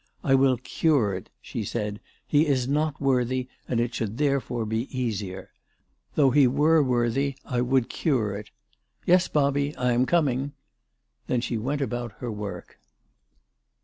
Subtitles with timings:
[0.23, 1.99] "I will cure it," she said."
[2.35, 5.51] He is not worthy, and it should therefore be easier.
[6.15, 8.49] Though he were worthy, I would cure it.
[9.05, 10.53] Yes, Bobby, I am coming."
[11.27, 12.79] Then she went about her work.